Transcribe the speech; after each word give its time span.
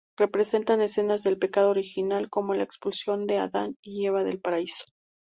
Representan 0.17 0.81
escenas 0.81 1.21
del 1.21 1.37
"pecado 1.37 1.69
original" 1.69 2.27
como 2.27 2.55
la 2.55 2.63
expulsión 2.63 3.27
de 3.27 3.37
Adán 3.37 3.77
y 3.83 4.07
Eva 4.07 4.23
del 4.23 4.41
paraíso. 4.41 4.85